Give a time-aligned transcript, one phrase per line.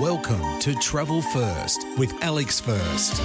[0.00, 3.20] Welcome to Travel First with Alex First.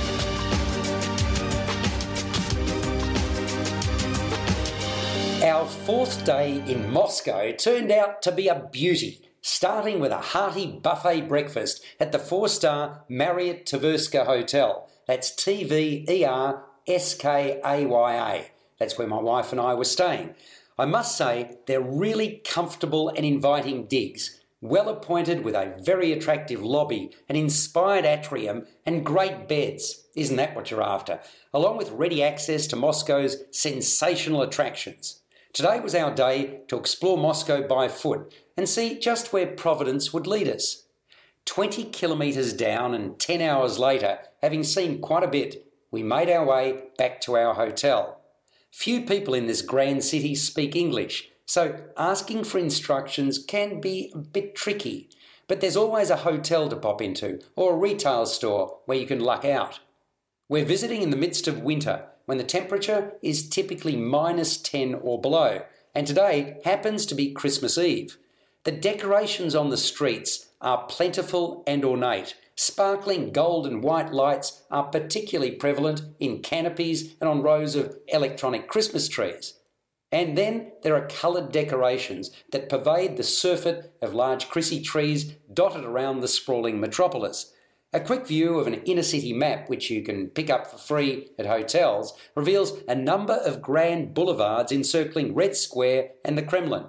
[5.44, 10.68] Our fourth day in Moscow turned out to be a beauty, starting with a hearty
[10.68, 14.88] buffet breakfast at the four star Marriott Tverskaya Hotel.
[15.08, 18.52] That's T V E R S K A Y A.
[18.78, 20.36] That's where my wife and I were staying.
[20.78, 26.62] I must say, they're really comfortable and inviting digs, well appointed with a very attractive
[26.62, 30.06] lobby, an inspired atrium, and great beds.
[30.16, 31.20] Isn't that what you're after?
[31.54, 35.22] Along with ready access to Moscow's sensational attractions.
[35.54, 40.28] Today was our day to explore Moscow by foot and see just where Providence would
[40.28, 40.84] lead us.
[41.46, 46.46] 20 kilometres down and 10 hours later, having seen quite a bit, we made our
[46.46, 48.22] way back to our hotel.
[48.72, 54.20] Few people in this grand city speak English, so asking for instructions can be a
[54.20, 55.10] bit tricky.
[55.48, 59.20] But there's always a hotel to pop into or a retail store where you can
[59.20, 59.80] luck out.
[60.48, 65.20] We're visiting in the midst of winter when the temperature is typically minus 10 or
[65.20, 65.64] below,
[65.96, 68.20] and today happens to be Christmas Eve.
[68.64, 72.36] The decorations on the streets are plentiful and ornate.
[72.54, 78.68] Sparkling gold and white lights are particularly prevalent in canopies and on rows of electronic
[78.68, 79.56] Christmas trees.
[80.12, 85.86] And then there are coloured decorations that pervade the surfeit of large Chrissy trees dotted
[85.86, 87.54] around the sprawling metropolis.
[87.94, 91.30] A quick view of an inner city map, which you can pick up for free
[91.40, 96.86] at hotels, reveals a number of grand boulevards encircling Red Square and the Kremlin.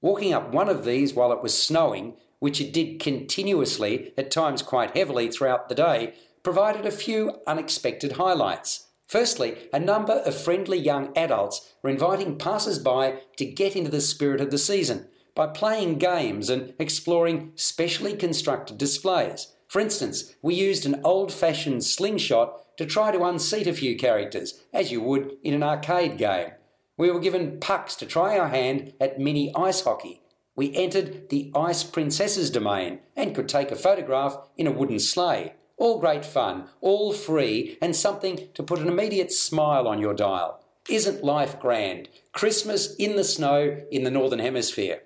[0.00, 4.62] Walking up one of these while it was snowing, which it did continuously, at times
[4.62, 8.86] quite heavily throughout the day, provided a few unexpected highlights.
[9.10, 14.00] Firstly, a number of friendly young adults were inviting passers by to get into the
[14.00, 19.48] spirit of the season by playing games and exploring specially constructed displays.
[19.66, 24.62] For instance, we used an old fashioned slingshot to try to unseat a few characters,
[24.72, 26.52] as you would in an arcade game.
[26.96, 30.22] We were given pucks to try our hand at mini ice hockey.
[30.54, 35.54] We entered the Ice Princess's domain and could take a photograph in a wooden sleigh.
[35.80, 40.62] All great fun, all free, and something to put an immediate smile on your dial.
[40.90, 42.10] Isn't life grand?
[42.32, 45.00] Christmas in the snow in the Northern Hemisphere.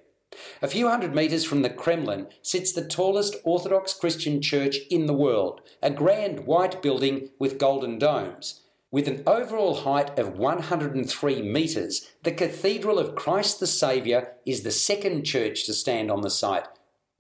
[0.60, 5.14] A few hundred metres from the Kremlin sits the tallest Orthodox Christian church in the
[5.14, 8.62] world, a grand white building with golden domes.
[8.90, 14.72] With an overall height of 103 metres, the Cathedral of Christ the Saviour is the
[14.72, 16.66] second church to stand on the site.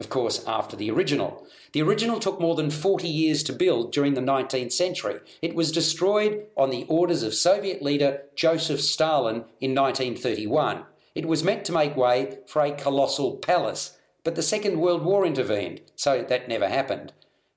[0.00, 1.46] Of course, after the original.
[1.72, 5.20] The original took more than 40 years to build during the 19th century.
[5.40, 10.84] It was destroyed on the orders of Soviet leader Joseph Stalin in 1931.
[11.14, 15.24] It was meant to make way for a colossal palace, but the Second World War
[15.24, 17.12] intervened, so that never happened.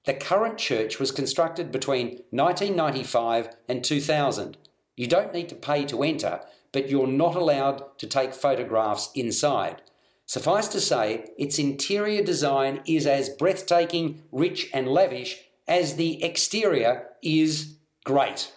[0.05, 4.57] The current church was constructed between 1995 and 2000.
[4.95, 9.81] You don't need to pay to enter, but you're not allowed to take photographs inside.
[10.29, 15.39] Suffice to say, its interior design is as breathtaking, rich, and lavish
[15.69, 18.51] as the exterior is great.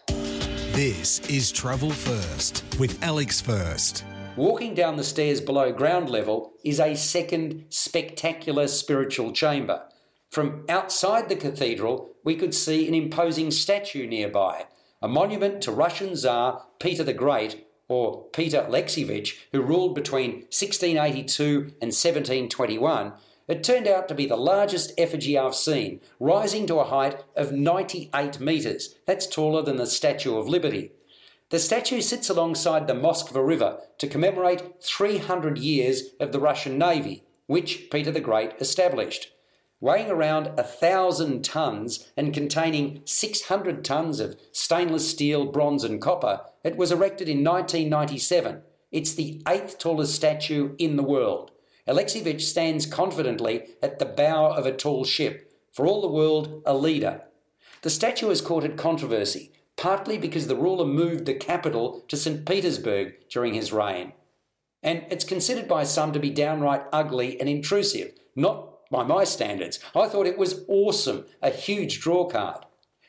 [0.72, 4.04] This is Travel First with Alex First.
[4.34, 9.84] Walking down the stairs below ground level is a second spectacular spiritual chamber.
[10.28, 14.66] From outside the cathedral, we could see an imposing statue nearby,
[15.00, 21.58] a monument to Russian Tsar Peter the Great, or Peter Alexievich, who ruled between 1682
[21.82, 23.12] and 1721.
[23.48, 27.50] It turned out to be the largest effigy I've seen, rising to a height of
[27.50, 28.94] 98 metres.
[29.06, 30.92] That's taller than the Statue of Liberty.
[31.48, 37.24] The statue sits alongside the Moskva River to commemorate 300 years of the Russian Navy,
[37.48, 39.32] which Peter the Great established.
[39.82, 46.42] Weighing around a thousand tons and containing 600 tons of stainless steel, bronze, and copper,
[46.62, 48.60] it was erected in 1997.
[48.92, 51.52] It's the eighth tallest statue in the world.
[51.88, 56.74] Alexievich stands confidently at the bow of a tall ship, for all the world a
[56.74, 57.22] leader.
[57.80, 62.44] The statue has courted controversy, partly because the ruler moved the capital to St.
[62.44, 64.12] Petersburg during his reign.
[64.82, 69.78] And it's considered by some to be downright ugly and intrusive, not by my standards.
[69.94, 72.66] I thought it was awesome, a huge draw card.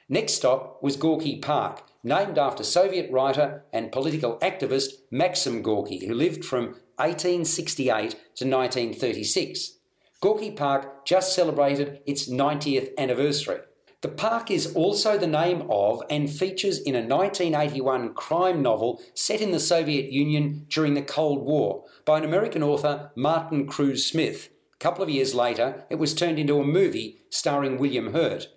[0.08, 6.14] Next stop was Gorky Park, named after Soviet writer and political activist Maxim Gorky, who
[6.14, 9.78] lived from 1868 to 1936.
[10.22, 13.60] Gorky Park just celebrated its 90th anniversary.
[14.02, 19.42] The park is also the name of and features in a 1981 crime novel set
[19.42, 24.50] in the Soviet Union during the Cold War by an American author, Martin Cruz Smith.
[24.82, 28.48] Couple of years later, it was turned into a movie starring William Hurt.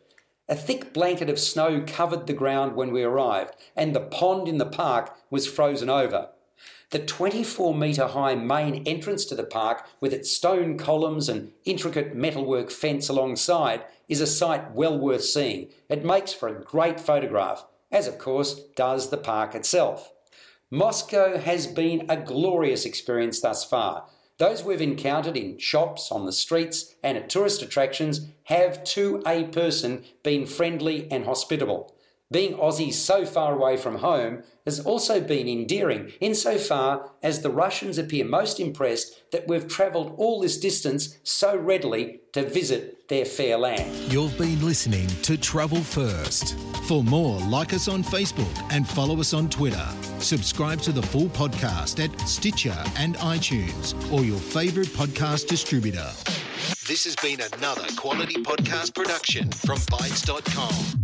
[0.49, 4.57] A thick blanket of snow covered the ground when we arrived, and the pond in
[4.57, 6.31] the park was frozen over.
[6.91, 12.17] The 24 metre high main entrance to the park, with its stone columns and intricate
[12.17, 15.69] metalwork fence alongside, is a sight well worth seeing.
[15.91, 20.11] It makes for a great photograph, as of course does the park itself.
[20.71, 24.07] Moscow has been a glorious experience thus far.
[24.39, 29.45] Those we've encountered in shops, on the streets, and at tourist attractions have, to a
[29.45, 31.95] person, been friendly and hospitable.
[32.35, 37.97] Being Aussies so far away from home has also been endearing insofar as the Russians
[37.97, 43.57] appear most impressed that we've travelled all this distance so readily to visit their fair
[43.57, 43.95] land.
[44.13, 46.59] You've been listening to Travel First.
[46.89, 49.87] For more, like us on Facebook and follow us on Twitter.
[50.19, 56.11] Subscribe to the full podcast at Stitcher and iTunes or your favourite podcast distributor.
[56.89, 61.04] This has been another quality podcast production from Bytes.com.